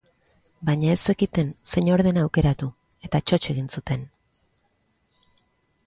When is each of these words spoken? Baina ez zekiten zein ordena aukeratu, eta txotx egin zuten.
Baina 0.69 0.87
ez 0.93 1.01
zekiten 1.11 1.51
zein 1.73 1.91
ordena 1.97 2.25
aukeratu, 2.29 2.71
eta 3.09 3.23
txotx 3.27 3.53
egin 3.55 3.71
zuten. 3.79 4.11